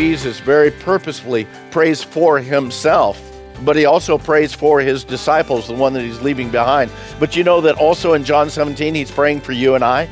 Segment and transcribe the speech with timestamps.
[0.00, 3.20] Jesus very purposefully prays for himself,
[3.66, 6.90] but he also prays for his disciples, the one that he's leaving behind.
[7.18, 10.08] But you know that also in John 17, he's praying for you and I.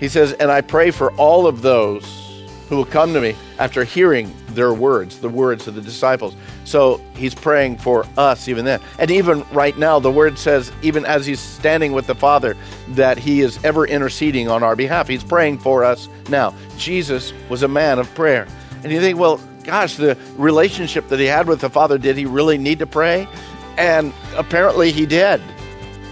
[0.00, 3.84] He says, And I pray for all of those who will come to me after
[3.84, 6.34] hearing their words, the words of the disciples.
[6.64, 8.80] So he's praying for us even then.
[8.98, 12.56] And even right now, the word says, even as he's standing with the Father,
[12.88, 15.06] that he is ever interceding on our behalf.
[15.06, 16.54] He's praying for us now.
[16.76, 18.48] Jesus was a man of prayer.
[18.82, 22.26] And you think, well, gosh, the relationship that he had with the Father, did he
[22.26, 23.28] really need to pray?
[23.76, 25.40] And apparently he did.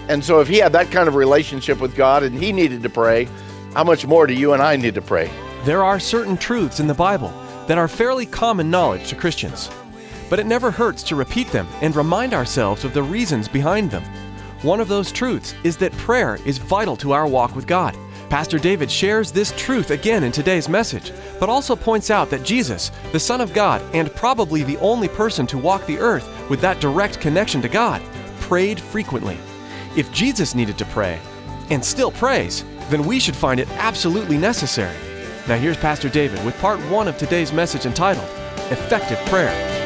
[0.09, 2.89] And so if he had that kind of relationship with God and he needed to
[2.89, 3.27] pray,
[3.73, 5.29] how much more do you and I need to pray?
[5.65, 7.33] There are certain truths in the Bible
[7.67, 9.69] that are fairly common knowledge to Christians,
[10.29, 14.03] but it never hurts to repeat them and remind ourselves of the reasons behind them.
[14.61, 17.97] One of those truths is that prayer is vital to our walk with God.
[18.29, 22.91] Pastor David shares this truth again in today's message, but also points out that Jesus,
[23.13, 26.81] the Son of God and probably the only person to walk the earth with that
[26.81, 28.01] direct connection to God,
[28.41, 29.37] prayed frequently.
[29.95, 31.19] If Jesus needed to pray,
[31.69, 34.95] and still prays, then we should find it absolutely necessary.
[35.47, 38.27] Now, here's Pastor David with part one of today's message entitled
[38.71, 39.76] Effective Prayer.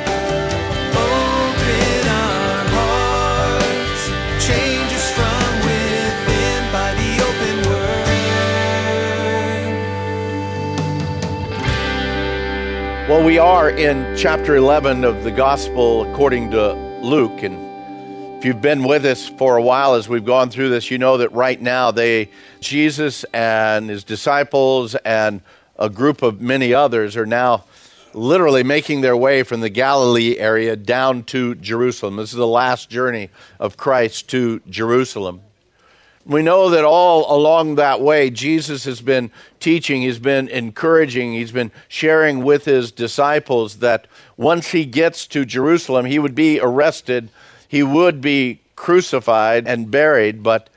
[13.09, 17.41] Well, we are in chapter 11 of the Gospel according to Luke.
[17.41, 20.99] And if you've been with us for a while as we've gone through this, you
[20.99, 22.29] know that right now they,
[22.59, 25.41] Jesus and his disciples and
[25.77, 27.65] a group of many others are now
[28.13, 32.17] literally making their way from the Galilee area down to Jerusalem.
[32.17, 33.29] This is the last journey
[33.59, 35.41] of Christ to Jerusalem.
[36.25, 41.51] We know that all along that way, Jesus has been teaching, he's been encouraging, he's
[41.51, 47.29] been sharing with his disciples that once he gets to Jerusalem, he would be arrested,
[47.67, 50.69] he would be crucified and buried, but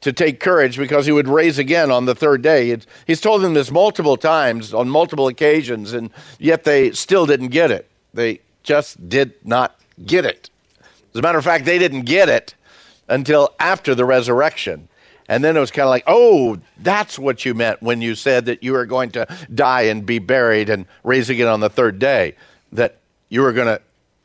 [0.00, 2.76] to take courage because he would raise again on the third day.
[3.06, 7.70] He's told them this multiple times on multiple occasions, and yet they still didn't get
[7.70, 7.88] it.
[8.14, 10.48] They just did not get it.
[11.12, 12.54] As a matter of fact, they didn't get it
[13.10, 14.88] until after the resurrection.
[15.28, 18.46] And then it was kind of like, oh, that's what you meant when you said
[18.46, 21.98] that you were going to die and be buried and raise again on the third
[21.98, 22.34] day.
[22.72, 22.96] That
[23.28, 23.80] you were going to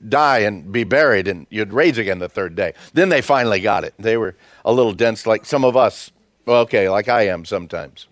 [0.07, 2.73] die and be buried and you'd raise again the third day.
[2.93, 3.93] Then they finally got it.
[3.97, 6.11] They were a little dense, like some of us,
[6.47, 8.07] okay, like I am sometimes.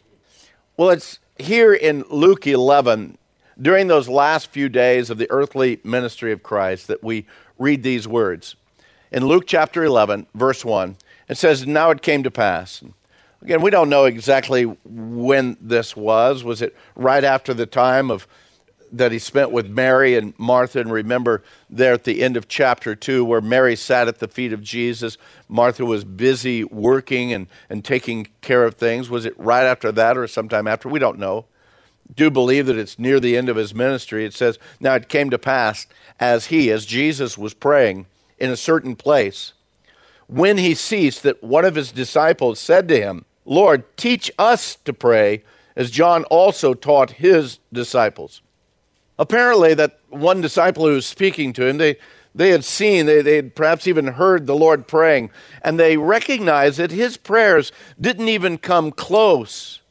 [0.78, 3.17] Well, it's here in Luke 11,
[3.62, 7.25] during those last few days of the earthly ministry of Christ, that we
[7.57, 8.56] read these words.
[9.13, 10.97] In Luke chapter 11, verse 1,
[11.29, 12.84] it says, Now it came to pass.
[13.44, 16.44] Again, we don't know exactly when this was.
[16.44, 18.28] Was it right after the time of
[18.91, 20.79] that he spent with Mary and Martha.
[20.79, 24.53] And remember there at the end of chapter 2, where Mary sat at the feet
[24.53, 25.18] of Jesus,
[25.50, 29.09] Martha was busy working and, and taking care of things.
[29.09, 30.90] Was it right after that or sometime after?
[30.90, 31.45] We don't know.
[32.16, 34.25] Do believe that it's near the end of his ministry.
[34.25, 35.88] It says, Now it came to pass
[36.19, 38.06] as he, as Jesus was praying
[38.38, 39.53] in a certain place,
[40.27, 44.94] when he ceased, that one of his disciples said to him, Lord, teach us to
[44.94, 45.44] pray,
[45.75, 48.41] as John also taught his disciples.
[49.19, 51.97] Apparently, that one disciple who was speaking to him, they,
[52.33, 55.29] they had seen, they, they had perhaps even heard the Lord praying,
[55.61, 59.81] and they recognized that his prayers didn't even come close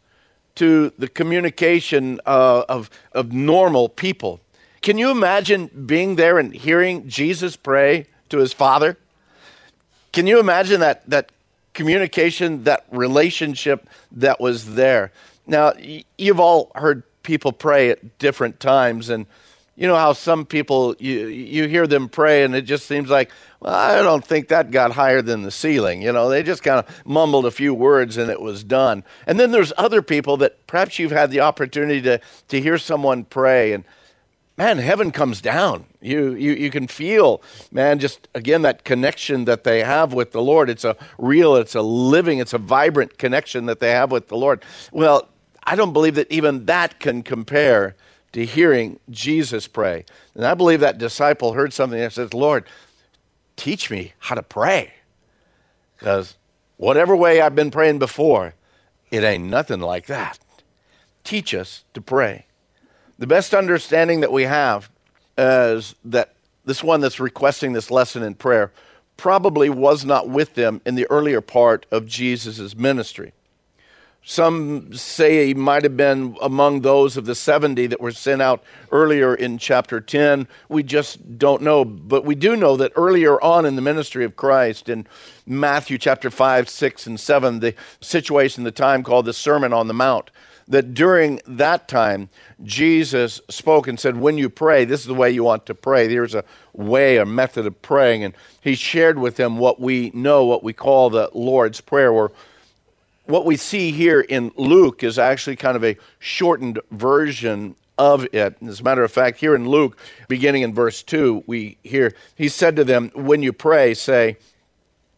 [0.57, 4.41] to the communication uh, of, of normal people.
[4.81, 8.99] Can you imagine being there and hearing Jesus pray to his Father?
[10.13, 11.31] Can you imagine that, that
[11.73, 15.13] communication, that relationship that was there?
[15.47, 15.73] Now,
[16.19, 19.27] you've all heard people pray at different times and
[19.77, 23.31] you know how some people you you hear them pray and it just seems like
[23.61, 26.81] well I don't think that got higher than the ceiling you know they just kind
[26.81, 30.67] of mumbled a few words and it was done and then there's other people that
[30.67, 33.85] perhaps you've had the opportunity to to hear someone pray and
[34.57, 35.87] man, heaven comes down.
[36.01, 40.43] You, you, you can feel, man, just again, that connection that they have with the
[40.43, 40.69] Lord.
[40.69, 44.37] It's a real, it's a living, it's a vibrant connection that they have with the
[44.37, 44.65] Lord.
[44.91, 45.29] Well,
[45.65, 47.97] I don't believe that even that can compare
[48.33, 50.05] to hearing Jesus pray.
[50.35, 52.67] And I believe that disciple heard something that says, Lord,
[53.57, 54.95] teach me how to pray.
[55.99, 56.37] Because
[56.79, 58.55] whatever way I've been praying before,
[59.11, 60.39] it ain't nothing like that.
[61.23, 62.47] Teach us to pray.
[63.19, 64.91] The best understanding that we have
[65.39, 68.73] is that this one that's requesting this lesson in prayer
[69.17, 73.33] probably was not with them in the earlier part of Jesus' ministry.
[74.25, 78.63] Some say he might have been among those of the 70 that were sent out
[78.93, 80.47] earlier in chapter 10.
[80.69, 81.85] We just don't know.
[81.85, 85.09] But we do know that earlier on in the ministry of Christ, in
[85.45, 89.95] Matthew chapter 5, 6, and 7, the situation, the time called the Sermon on the
[89.95, 90.31] Mount,
[90.69, 92.29] that during that time,
[92.63, 96.07] Jesus spoke and said, When you pray, this is the way you want to pray.
[96.07, 98.25] There's a way, a method of praying.
[98.25, 102.33] And he shared with them what we know, what we call the Lord's Prayer, or
[103.27, 108.57] what we see here in Luke is actually kind of a shortened version of it.
[108.63, 109.99] As a matter of fact, here in Luke,
[110.29, 114.39] beginning in verse 2, we hear, He said to them, When you pray, say,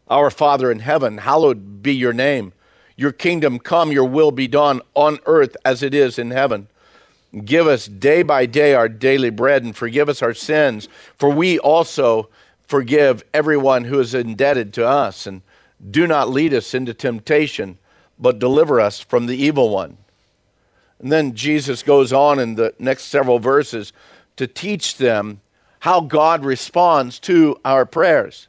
[0.07, 2.53] Our Father in heaven, hallowed be your name.
[2.95, 6.67] Your kingdom come, your will be done on earth as it is in heaven.
[7.43, 10.87] Give us day by day our daily bread and forgive us our sins,
[11.17, 12.29] for we also
[12.67, 15.27] forgive everyone who is indebted to us.
[15.27, 15.41] And
[15.91, 17.77] do not lead us into temptation,
[18.17, 19.97] but deliver us from the evil one.
[20.99, 23.91] And then Jesus goes on in the next several verses
[24.37, 25.41] to teach them
[25.79, 28.47] how God responds to our prayers.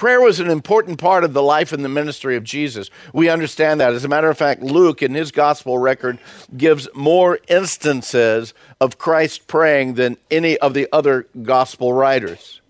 [0.00, 2.88] Prayer was an important part of the life and the ministry of Jesus.
[3.12, 3.92] We understand that.
[3.92, 6.18] As a matter of fact, Luke, in his gospel record,
[6.56, 12.62] gives more instances of Christ praying than any of the other gospel writers.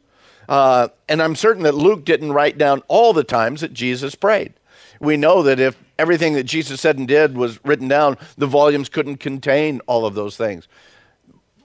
[0.49, 4.53] Uh, and I'm certain that Luke didn't write down all the times that Jesus prayed.
[4.99, 8.88] We know that if everything that Jesus said and did was written down, the volumes
[8.88, 10.67] couldn't contain all of those things.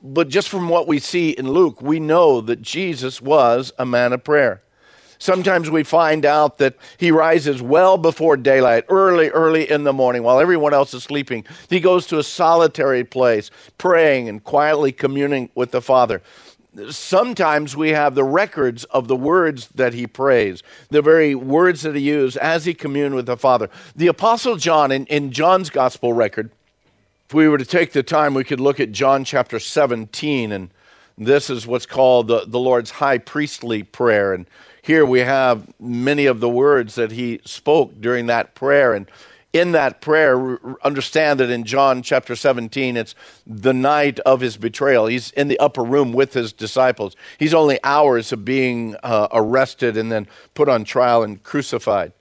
[0.04, 4.14] But just from what we see in Luke, we know that Jesus was a man
[4.14, 4.62] of prayer.
[5.20, 10.24] Sometimes we find out that he rises well before daylight, early, early in the morning,
[10.24, 11.46] while everyone else is sleeping.
[11.70, 16.22] He goes to a solitary place, praying and quietly communing with the Father.
[16.90, 21.96] Sometimes we have the records of the words that he prays, the very words that
[21.96, 23.70] he used as he communed with the Father.
[23.96, 26.52] The Apostle John, in, in John's gospel record,
[27.28, 30.70] if we were to take the time, we could look at John chapter 17, and
[31.18, 34.34] this is what's called the, the Lord's high priestly prayer.
[34.34, 34.46] And
[34.86, 38.94] here we have many of the words that he spoke during that prayer.
[38.94, 39.10] And
[39.52, 43.16] in that prayer, understand that in John chapter 17, it's
[43.48, 45.08] the night of his betrayal.
[45.08, 47.16] He's in the upper room with his disciples.
[47.40, 52.14] He's only hours of being uh, arrested and then put on trial and crucified.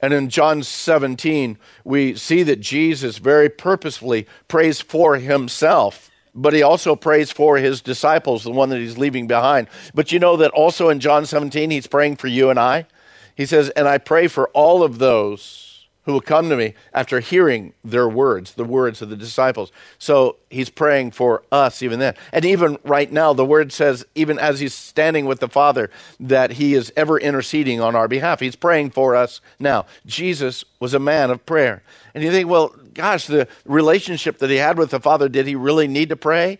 [0.00, 6.10] And in John 17, we see that Jesus very purposefully prays for himself
[6.42, 9.68] but he also prays for his disciples, the one that he's leaving behind.
[9.94, 12.86] But you know that also in John 17, he's praying for you and I.
[13.34, 15.67] He says, And I pray for all of those
[16.08, 19.70] who will come to me after hearing their words, the words of the disciples.
[19.98, 22.14] So he's praying for us even then.
[22.32, 26.52] And even right now, the word says, even as he's standing with the Father, that
[26.52, 28.40] he is ever interceding on our behalf.
[28.40, 29.84] He's praying for us now.
[30.06, 31.82] Jesus was a man of prayer.
[32.14, 35.56] And you think, well, gosh, the relationship that he had with the Father, did he
[35.56, 36.56] really need to pray?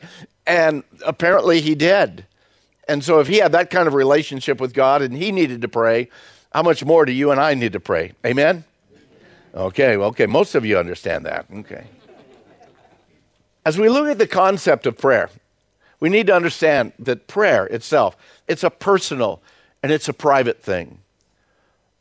[0.47, 2.27] And apparently he did.
[2.87, 5.69] And so if he had that kind of relationship with God and he needed to
[5.69, 6.11] pray,
[6.53, 8.13] how much more do you and I need to pray?
[8.27, 8.65] Amen?
[9.55, 11.47] Okay, okay, most of you understand that.
[11.53, 11.85] Okay.
[13.65, 15.31] As we look at the concept of prayer,
[16.01, 19.43] we need to understand that prayer itself, it's a personal
[19.83, 21.01] and it's a private thing.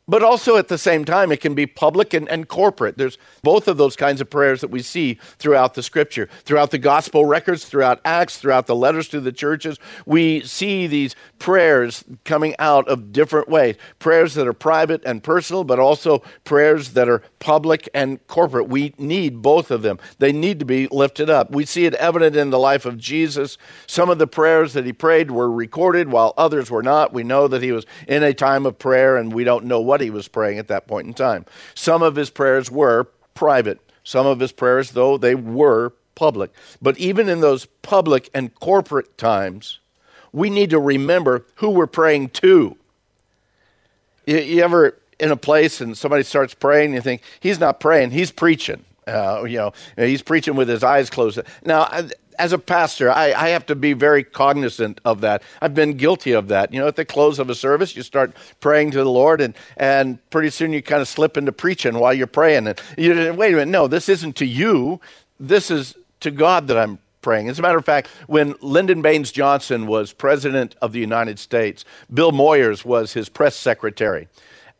[0.08, 2.96] But also at the same time, it can be public and, and corporate.
[2.96, 6.78] There's both of those kinds of prayers that we see throughout the scripture, throughout the
[6.78, 9.78] gospel records, throughout Acts, throughout the letters to the churches.
[10.06, 15.64] We see these prayers coming out of different ways prayers that are private and personal,
[15.64, 18.68] but also prayers that are public and corporate.
[18.68, 21.50] We need both of them, they need to be lifted up.
[21.50, 23.58] We see it evident in the life of Jesus.
[23.86, 27.12] Some of the prayers that he prayed were recorded, while others were not.
[27.12, 29.97] We know that he was in a time of prayer, and we don't know what
[29.98, 31.44] what he was praying at that point in time.
[31.74, 36.52] Some of his prayers were private, some of his prayers, though, they were public.
[36.80, 39.80] But even in those public and corporate times,
[40.32, 42.76] we need to remember who we're praying to.
[44.24, 48.12] You, you ever in a place and somebody starts praying, you think, he's not praying,
[48.12, 48.84] he's preaching.
[49.08, 51.40] Uh, you know, he's preaching with his eyes closed.
[51.64, 51.88] Now,
[52.38, 55.42] as a pastor, I, I, have to be very cognizant of that.
[55.60, 56.72] I've been guilty of that.
[56.72, 59.54] You know, at the close of a service, you start praying to the Lord, and,
[59.76, 62.68] and pretty soon you kind of slip into preaching while you're praying.
[62.68, 65.00] And you wait a minute, no, this isn't to you.
[65.40, 67.48] This is to God that I'm praying.
[67.48, 71.84] As a matter of fact, when Lyndon Baines Johnson was president of the United States,
[72.12, 74.28] Bill Moyers was his press secretary.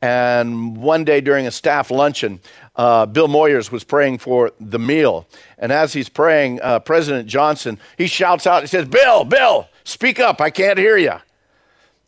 [0.00, 2.40] And one day during a staff luncheon,
[2.78, 5.26] uh, Bill Moyers was praying for the meal.
[5.58, 10.20] And as he's praying, uh, President Johnson, he shouts out, he says, Bill, Bill, speak
[10.20, 11.14] up, I can't hear you.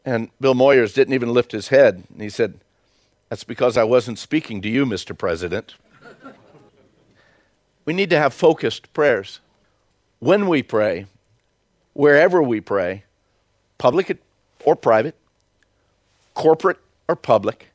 [0.04, 2.04] And Bill Moyers didn't even lift his head.
[2.10, 2.60] And he said,
[3.28, 5.16] That's because I wasn't speaking to you, Mr.
[5.16, 5.74] President.
[7.84, 9.40] we need to have focused prayers.
[10.20, 11.06] When we pray,
[11.94, 13.04] wherever we pray,
[13.76, 14.16] public
[14.64, 15.16] or private,
[16.34, 17.70] corporate or public,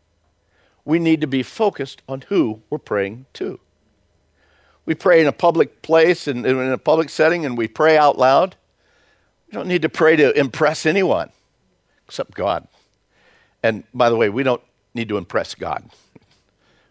[0.86, 3.60] we need to be focused on who we're praying to.
[4.86, 8.18] We pray in a public place and in a public setting and we pray out
[8.18, 8.56] loud.
[9.48, 11.32] We don't need to pray to impress anyone
[12.08, 12.68] except God.
[13.64, 14.62] And by the way, we don't
[14.94, 15.90] need to impress God.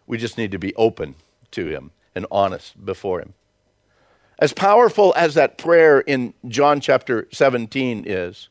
[0.07, 1.15] We just need to be open
[1.51, 3.33] to Him and honest before Him.
[4.37, 8.49] As powerful as that prayer in John chapter 17 is,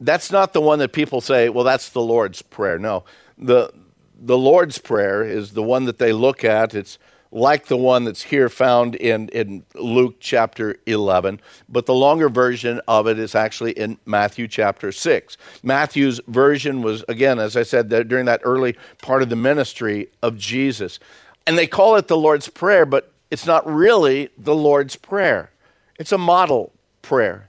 [0.00, 2.78] that's not the one that people say, well, that's the Lord's Prayer.
[2.78, 3.04] No,
[3.36, 3.72] the,
[4.20, 6.74] the Lord's Prayer is the one that they look at.
[6.74, 6.98] It's
[7.32, 12.80] like the one that's here found in, in Luke chapter 11, but the longer version
[12.88, 15.36] of it is actually in Matthew chapter 6.
[15.62, 20.36] Matthew's version was, again, as I said, during that early part of the ministry of
[20.36, 20.98] Jesus.
[21.46, 25.50] And they call it the Lord's Prayer, but it's not really the Lord's Prayer,
[25.98, 26.72] it's a model
[27.02, 27.48] prayer.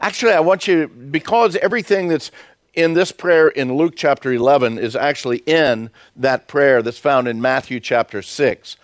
[0.00, 2.30] Actually, I want you, because everything that's
[2.78, 7.42] in this prayer in Luke chapter 11 is actually in that prayer that's found in
[7.42, 8.76] Matthew chapter 6.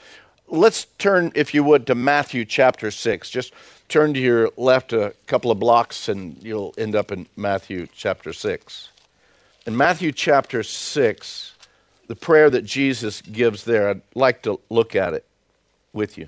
[0.48, 3.30] Let's turn, if you would, to Matthew chapter 6.
[3.30, 3.52] Just
[3.88, 8.32] turn to your left a couple of blocks and you'll end up in Matthew chapter
[8.32, 8.88] 6.
[9.64, 11.54] In Matthew chapter 6,
[12.08, 15.24] the prayer that Jesus gives there, I'd like to look at it
[15.92, 16.26] with you.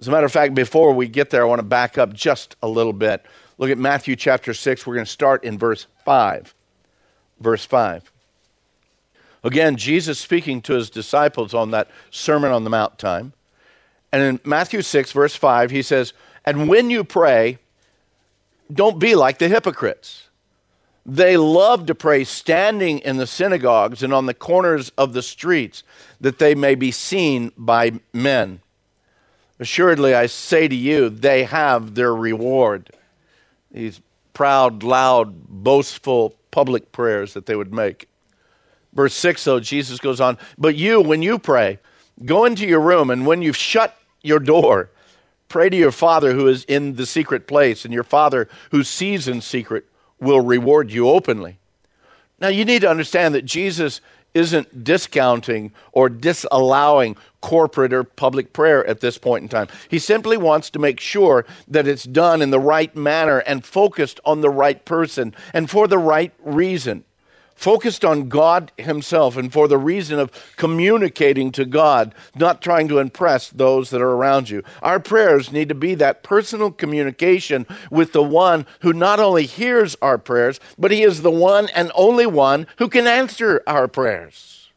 [0.00, 2.56] As a matter of fact, before we get there, I want to back up just
[2.62, 3.22] a little bit.
[3.58, 4.86] Look at Matthew chapter 6.
[4.86, 6.54] We're going to start in verse 5
[7.42, 8.10] verse 5.
[9.44, 13.32] Again, Jesus speaking to his disciples on that Sermon on the Mount time.
[14.12, 16.12] And in Matthew 6, verse 5, he says,
[16.44, 17.58] And when you pray,
[18.72, 20.28] don't be like the hypocrites.
[21.04, 25.82] They love to pray standing in the synagogues and on the corners of the streets,
[26.20, 28.60] that they may be seen by men.
[29.58, 32.90] Assuredly, I say to you, they have their reward.
[33.72, 34.00] These
[34.32, 38.08] proud, loud, boastful public prayers that they would make.
[38.92, 41.80] Verse 6, though, Jesus goes on, But you, when you pray,
[42.24, 44.90] go into your room, and when you've shut your door,
[45.48, 49.26] pray to your Father who is in the secret place, and your Father who sees
[49.26, 49.86] in secret
[50.20, 51.58] will reward you openly.
[52.38, 54.00] Now, you need to understand that Jesus
[54.34, 59.68] isn't discounting or disallowing corporate or public prayer at this point in time.
[59.88, 64.20] He simply wants to make sure that it's done in the right manner and focused
[64.24, 67.04] on the right person and for the right reason
[67.62, 72.98] focused on God Himself and for the reason of communicating to God, not trying to
[72.98, 74.64] impress those that are around you.
[74.82, 79.96] Our prayers need to be that personal communication with the one who not only hears
[80.02, 84.70] our prayers, but He is the one and only one who can answer our prayers.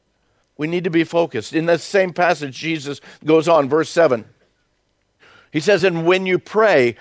[0.56, 1.54] We need to be focused.
[1.54, 4.26] In that same passage, Jesus goes on, verse 7.
[5.52, 6.96] He says, And when you pray,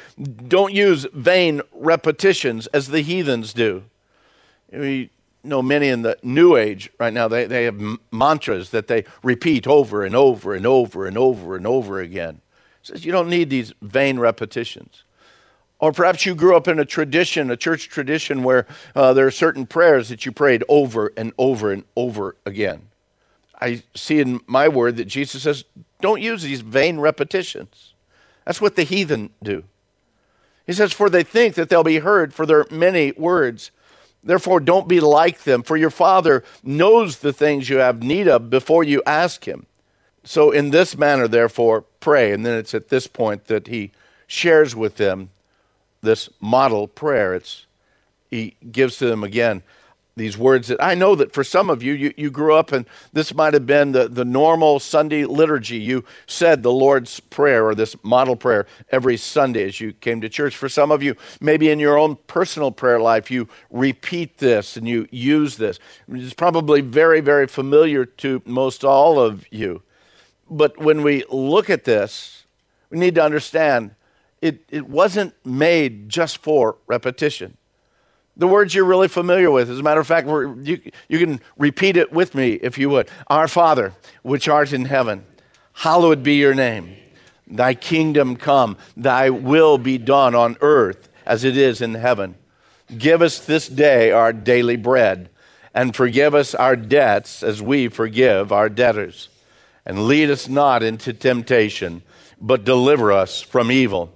[0.49, 3.85] don't use vain repetitions as the heathens do
[5.45, 9.67] know many in the new age right now, they, they have mantras that they repeat
[9.67, 12.41] over and over and over and over and over again.
[12.83, 15.05] It says you don't need these vain repetitions.
[15.79, 19.31] Or perhaps you grew up in a tradition, a church tradition, where uh, there are
[19.31, 22.89] certain prayers that you prayed over and over and over again.
[23.61, 25.65] I see in my word that Jesus says,
[26.01, 27.95] don't use these vain repetitions.
[28.45, 29.65] That's what the heathen do.
[30.67, 33.71] He says, For they think that they'll be heard for their many words.
[34.25, 38.49] Therefore, don't be like them, for your Father knows the things you have need of
[38.51, 39.67] before you ask Him.
[40.25, 42.33] So, in this manner, therefore, pray.
[42.33, 43.93] And then it's at this point that He
[44.27, 45.31] shares with them
[46.01, 47.35] this model prayer.
[47.35, 47.67] It's,
[48.31, 49.63] he gives to them again
[50.17, 52.87] these words that I know that for some of you, you, you grew up and
[53.13, 55.79] this might have been the, the normal Sunday liturgy.
[55.79, 60.29] You said the Lord's Prayer or this model prayer every Sunday as you came to
[60.29, 60.57] church.
[60.57, 64.87] For some of you, maybe in your own personal prayer life, you repeat this and
[64.87, 65.81] you use this.
[66.09, 69.83] It's probably very, very familiar to most all of you.
[70.49, 72.45] But when we look at this,
[72.91, 73.97] we need to understand
[74.41, 77.57] it, it wasn't made just for repetition.
[78.37, 79.71] The words you're really familiar with.
[79.71, 83.09] As a matter of fact, you, you can repeat it with me if you would.
[83.29, 85.25] Our Father, which art in heaven,
[85.73, 86.97] hallowed be your name.
[87.47, 92.37] Thy kingdom come, thy will be done on earth as it is in heaven.
[92.97, 95.31] Give us this day our daily bread,
[95.73, 99.29] and forgive us our debts as we forgive our debtors.
[99.87, 102.03] And lead us not into temptation,
[102.41, 104.13] but deliver us from evil.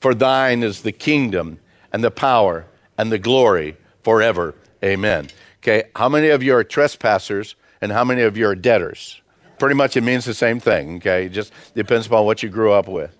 [0.00, 1.60] For thine is the kingdom,
[1.92, 2.66] and the power,
[2.98, 4.54] and the glory forever.
[4.84, 5.28] Amen.
[5.58, 9.20] Okay, how many of you are trespassers, and how many of you are debtors?
[9.58, 11.26] Pretty much it means the same thing, okay?
[11.26, 13.16] It just depends upon what you grew up with.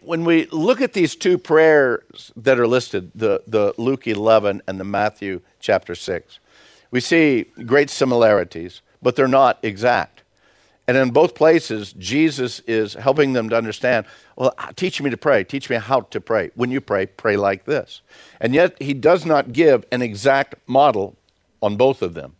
[0.00, 4.78] When we look at these two prayers that are listed, the, the Luke 11 and
[4.78, 6.38] the Matthew chapter 6,
[6.90, 10.19] we see great similarities, but they're not exact.
[10.90, 15.44] And in both places, Jesus is helping them to understand well, teach me to pray.
[15.44, 16.50] Teach me how to pray.
[16.56, 18.00] When you pray, pray like this.
[18.40, 21.14] And yet, he does not give an exact model
[21.62, 22.34] on both of them.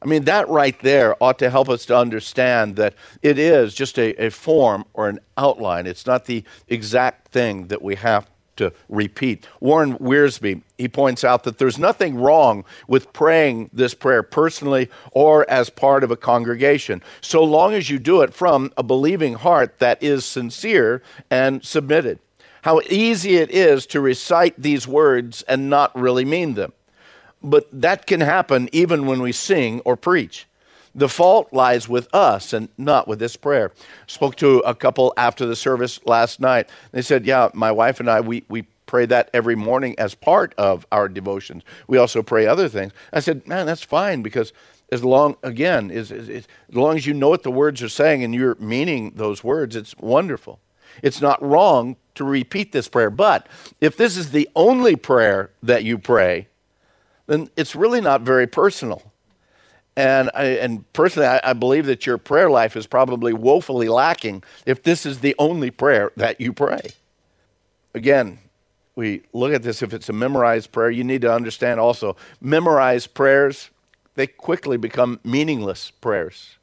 [0.00, 3.98] I mean, that right there ought to help us to understand that it is just
[3.98, 5.88] a, a form or an outline.
[5.88, 9.46] It's not the exact thing that we have to repeat.
[9.60, 15.48] Warren Wiersbe, he points out that there's nothing wrong with praying this prayer personally or
[15.50, 19.78] as part of a congregation, so long as you do it from a believing heart
[19.78, 22.18] that is sincere and submitted.
[22.62, 26.72] How easy it is to recite these words and not really mean them.
[27.42, 30.47] But that can happen even when we sing or preach.
[30.98, 33.70] The fault lies with us and not with this prayer.
[34.08, 36.68] Spoke to a couple after the service last night.
[36.90, 40.54] They said, Yeah, my wife and I, we, we pray that every morning as part
[40.58, 41.62] of our devotions.
[41.86, 42.92] We also pray other things.
[43.12, 44.52] I said, Man, that's fine because
[44.90, 48.34] as long, again, is, as long as you know what the words are saying and
[48.34, 50.58] you're meaning those words, it's wonderful.
[51.00, 53.10] It's not wrong to repeat this prayer.
[53.10, 53.46] But
[53.80, 56.48] if this is the only prayer that you pray,
[57.28, 59.12] then it's really not very personal.
[59.98, 64.44] And, I, and personally, I, I, believe that your prayer life is probably woefully lacking
[64.64, 66.92] if this is the only prayer that you pray.
[67.94, 68.38] Again,
[68.94, 73.12] we look at this if it's a memorized prayer, you need to understand also memorized
[73.12, 73.70] prayers,
[74.14, 76.58] they quickly become meaningless prayers.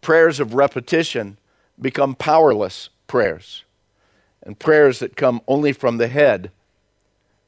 [0.00, 1.36] Prayers of repetition
[1.78, 3.64] become powerless prayers.
[4.42, 6.50] And prayers that come only from the head,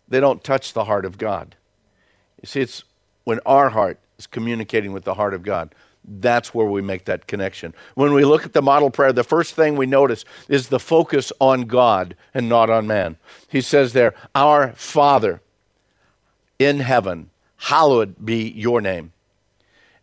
[0.06, 1.56] they don't touch the heart of God.
[2.42, 2.84] You see, it's
[3.24, 5.74] when our heart is communicating with the heart of God.
[6.04, 7.74] That's where we make that connection.
[7.94, 11.32] When we look at the model prayer, the first thing we notice is the focus
[11.40, 13.16] on God and not on man.
[13.48, 15.40] He says there, Our Father
[16.58, 19.12] in heaven, hallowed be your name.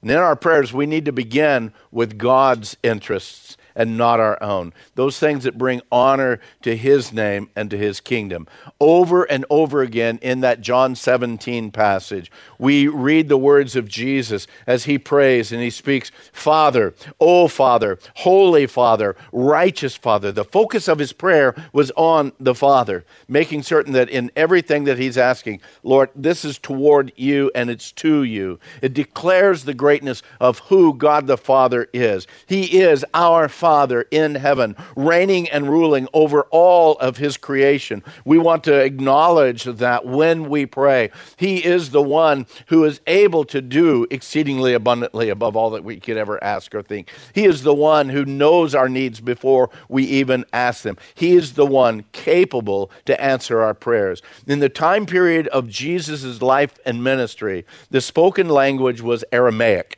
[0.02, 4.74] And in our prayers, we need to begin with God's interests and not our own.
[4.96, 8.48] Those things that bring honor to his name and to his kingdom.
[8.80, 14.48] Over and over again in that John 17 passage, we read the words of Jesus
[14.66, 20.32] as he prays and he speaks, Father, oh Father, Holy Father, righteous Father.
[20.32, 24.98] The focus of his prayer was on the Father, making certain that in everything that
[24.98, 28.60] he's asking, Lord, this is toward you and it's to you.
[28.82, 32.28] It declares the greatness of who God the Father is.
[32.46, 38.04] He is our Father Father in heaven, reigning and ruling over all of his creation.
[38.24, 43.44] We want to acknowledge that when we pray, he is the one who is able
[43.46, 47.10] to do exceedingly abundantly above all that we could ever ask or think.
[47.34, 50.98] He is the one who knows our needs before we even ask them.
[51.16, 54.22] He is the one capable to answer our prayers.
[54.46, 59.98] In the time period of Jesus' life and ministry, the spoken language was Aramaic.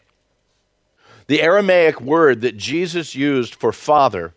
[1.27, 4.33] The Aramaic word that Jesus used for father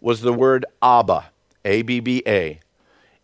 [0.00, 1.26] was the word Abba,
[1.66, 2.60] A B B A.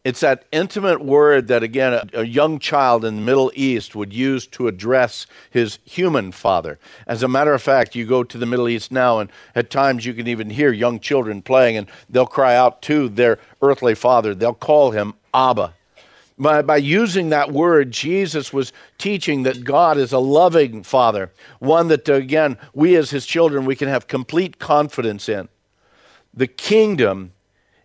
[0.05, 4.13] It's that intimate word that, again, a, a, young child in the Middle East would
[4.13, 6.79] use to address his human father.
[7.09, 10.07] As a matter of fact, you go to the Middle East now, and at times
[10.07, 14.33] you can even hear young children playing, and they'll cry out to their earthly father.
[14.33, 15.75] They'll call him Abba.
[16.39, 21.89] By, by using that word, Jesus was teaching that God is a loving Father, one
[21.89, 25.49] that, again, we as His children, we can have complete confidence in.
[26.35, 27.33] The kingdom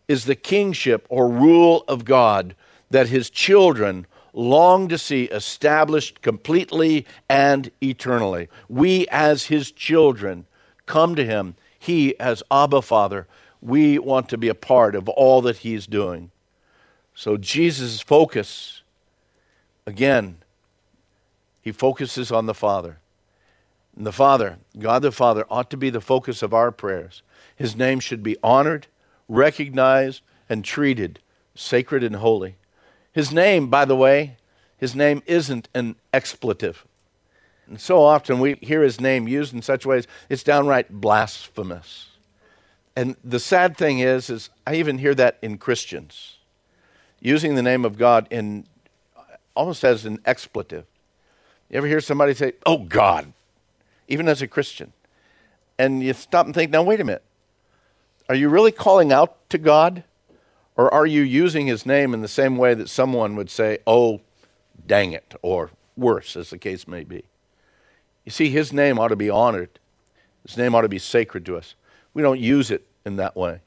[0.10, 2.56] is the kingship or rule of God
[2.90, 8.50] that His children long to see established completely and eternally.
[8.68, 10.46] We, as His children,
[10.86, 11.56] come to Him.
[11.80, 13.28] He, as Abba Father,
[13.62, 16.32] we want to be a part of all that He's doing.
[17.22, 18.82] So Jesus' focus,
[19.86, 20.38] again,
[21.62, 22.98] he focuses on the Father.
[23.96, 27.22] And the Father, God the Father, ought to be the focus of our prayers.
[27.56, 28.88] His name should be honored,
[29.30, 31.20] recognized, and treated
[31.54, 32.56] sacred and holy.
[33.14, 34.38] His name, by the way,
[34.80, 36.88] his name isn't an expletive.
[37.68, 42.08] And so often we hear his name used in such ways, it's downright blasphemous.
[42.96, 46.38] And the sad thing is, is I even hear that in Christians,
[47.22, 48.66] using the name of God in
[49.56, 50.86] almost as an expletive.
[51.70, 53.32] You ever hear somebody say, "Oh God,"
[54.08, 54.92] even as a Christian,
[55.78, 57.24] and you stop and think, "Now wait a minute,
[58.28, 60.04] are you really calling out to God,
[60.76, 64.22] or are you using His name in the same way that someone would say, "Oh,
[64.86, 67.24] dang it," or worse, as the case may be?"
[68.26, 69.80] You see, His name ought to be honored.
[70.46, 71.76] His name ought to be sacred to us.
[72.14, 73.62] We don't use it in that way.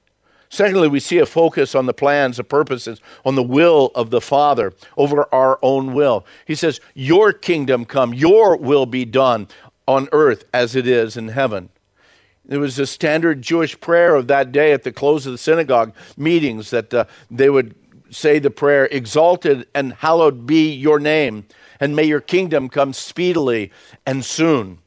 [0.49, 4.21] Secondly, we see a focus on the plans, the purposes, on the will of the
[4.21, 6.25] Father over our own will.
[6.47, 9.49] He says, Your kingdom come, your will be done
[9.87, 11.71] on earth as it is in heaven.
[12.49, 15.95] It was a standard Jewish prayer of that day at the close of the synagogue
[16.17, 17.75] meetings that uh, they would
[18.11, 21.47] say the prayer, Exalted and hallowed be your name,
[21.81, 23.73] and may your kingdom come speedily
[24.07, 24.79] and soon.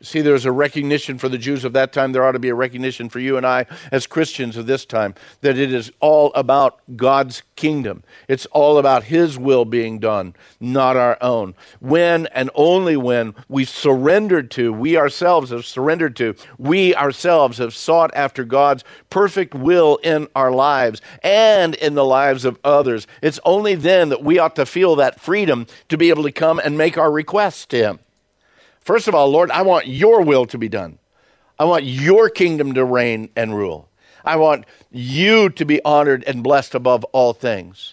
[0.00, 2.12] See, there's a recognition for the Jews of that time.
[2.12, 5.16] There ought to be a recognition for you and I as Christians of this time
[5.40, 8.04] that it is all about God's kingdom.
[8.28, 11.56] It's all about His will being done, not our own.
[11.80, 17.74] When and only when we surrendered to, we ourselves have surrendered to, we ourselves have
[17.74, 23.40] sought after God's perfect will in our lives and in the lives of others, it's
[23.44, 26.78] only then that we ought to feel that freedom to be able to come and
[26.78, 27.98] make our requests to Him.
[28.88, 30.98] First of all, Lord, I want your will to be done.
[31.58, 33.90] I want your kingdom to reign and rule.
[34.24, 37.92] I want you to be honored and blessed above all things.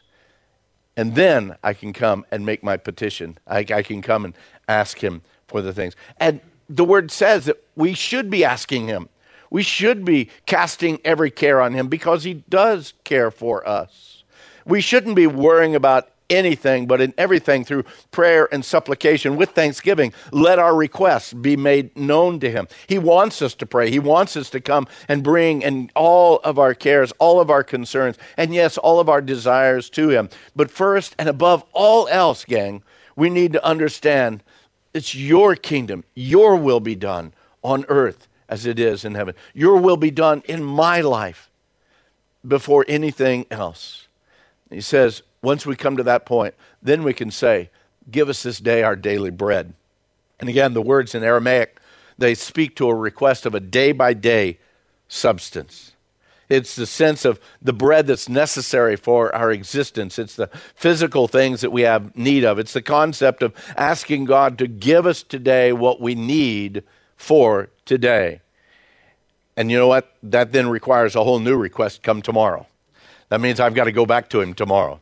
[0.96, 3.38] And then I can come and make my petition.
[3.46, 4.34] I, I, can come and
[4.70, 5.98] ask him for the things.
[6.18, 9.10] And the word says that we should be asking him.
[9.50, 14.24] We should be casting every care on him because he does care for us.
[14.66, 20.14] We shouldn't be worrying about anything, but in everything through prayer and supplication with thanksgiving,
[20.32, 22.68] let our requests be made known to Him.
[22.88, 23.90] He wants us to pray.
[23.90, 27.64] He wants us to come and bring and all of our cares, all of our
[27.64, 30.30] concerns, and yes, all of our desires to Him.
[30.56, 32.84] But first and above all else, gang,
[33.16, 34.44] we need to understand
[34.94, 37.34] it's your kingdom, your will be done
[37.64, 39.36] on earth as it is in heaven.
[39.54, 41.50] Your will be done in my life
[42.48, 44.08] before anything else.
[44.70, 47.70] He says, once we come to that point, then we can say,
[48.10, 49.74] Give us this day our daily bread.
[50.40, 51.80] And again, the words in Aramaic,
[52.18, 54.60] they speak to a request of a day by day
[55.08, 55.94] substance.
[56.48, 60.20] It's the sense of the bread that's necessary for our existence.
[60.20, 62.60] It's the physical things that we have need of.
[62.60, 66.84] It's the concept of asking God to give us today what we need
[67.18, 68.42] for today.
[69.58, 70.14] And you know what?
[70.22, 72.68] That then requires a whole new request come tomorrow.
[73.30, 75.00] That means I've got to go back to Him tomorrow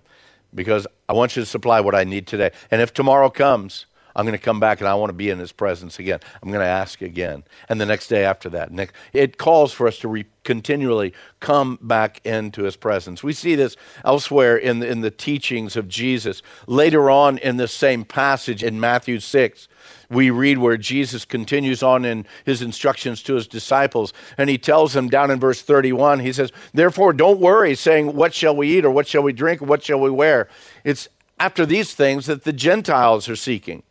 [0.56, 2.52] because I want you to supply what I need today.
[2.72, 3.86] And if tomorrow comes,
[4.16, 6.20] I'm going to come back and I want to be in his presence again.
[6.42, 7.44] I'm going to ask again.
[7.68, 8.72] And the next day after that.
[8.72, 13.24] Next, it calls for us to re- continually come back into his presence.
[13.24, 16.42] We see this elsewhere in the, in the teachings of Jesus.
[16.68, 19.68] Later on in the same passage in Matthew 6,
[20.14, 24.94] we read where Jesus continues on in his instructions to his disciples, and he tells
[24.94, 28.86] them down in verse 31, he says, Therefore, don't worry, saying, What shall we eat,
[28.86, 30.48] or what shall we drink, or what shall we wear?
[30.84, 33.84] It's after these things that the Gentiles are seeking.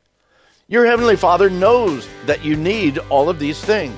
[0.68, 3.96] Your heavenly Father knows that you need all of these things,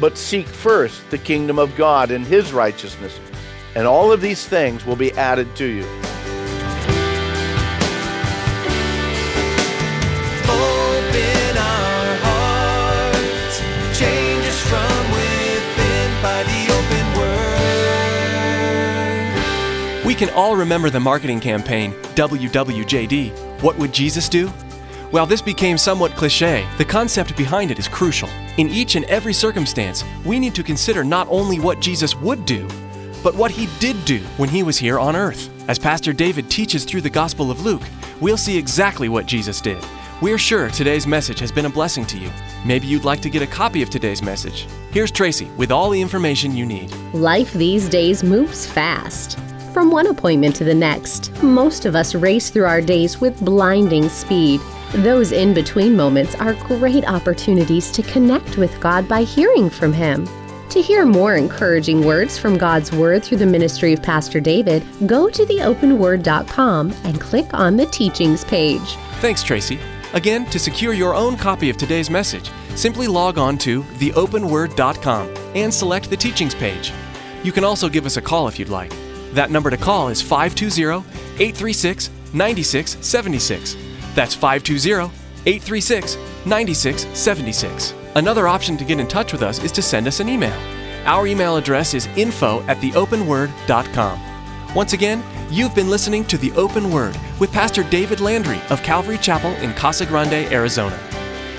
[0.00, 3.18] but seek first the kingdom of God and his righteousness,
[3.74, 6.19] and all of these things will be added to you.
[20.20, 23.62] Can all remember the marketing campaign, WWJD.
[23.62, 24.48] What would Jesus do?
[25.12, 28.28] While this became somewhat cliche, the concept behind it is crucial.
[28.58, 32.68] In each and every circumstance, we need to consider not only what Jesus would do,
[33.22, 35.48] but what he did do when he was here on earth.
[35.70, 37.82] As Pastor David teaches through the Gospel of Luke,
[38.20, 39.82] we'll see exactly what Jesus did.
[40.20, 42.30] We're sure today's message has been a blessing to you.
[42.66, 44.66] Maybe you'd like to get a copy of today's message.
[44.90, 46.92] Here's Tracy with all the information you need.
[47.14, 49.38] Life these days moves fast.
[49.72, 54.08] From one appointment to the next, most of us race through our days with blinding
[54.08, 54.60] speed.
[54.94, 60.28] Those in between moments are great opportunities to connect with God by hearing from Him.
[60.70, 65.30] To hear more encouraging words from God's Word through the ministry of Pastor David, go
[65.30, 68.96] to theopenword.com and click on the teachings page.
[69.20, 69.78] Thanks, Tracy.
[70.14, 75.72] Again, to secure your own copy of today's message, simply log on to theopenword.com and
[75.72, 76.92] select the teachings page.
[77.44, 78.92] You can also give us a call if you'd like.
[79.32, 83.76] That number to call is 520 836 9676.
[84.14, 85.12] That's 520
[85.46, 86.16] 836
[86.46, 87.94] 9676.
[88.16, 90.58] Another option to get in touch with us is to send us an email.
[91.04, 94.74] Our email address is info at theopenword.com.
[94.74, 99.18] Once again, you've been listening to The Open Word with Pastor David Landry of Calvary
[99.18, 100.98] Chapel in Casa Grande, Arizona.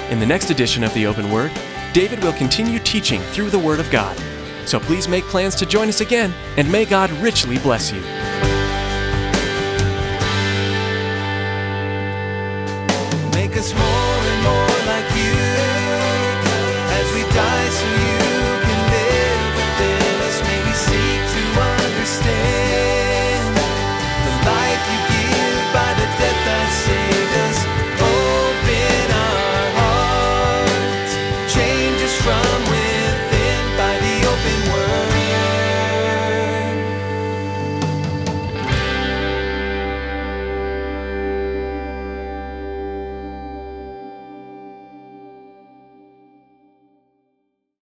[0.10, 1.52] In the next edition of The Open Word,
[1.94, 4.18] David will continue teaching through the Word of God.
[4.66, 8.02] So please make plans to join us again, and may God richly bless you.
[13.34, 14.01] Make us more